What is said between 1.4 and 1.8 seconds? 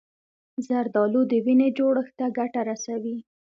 وینې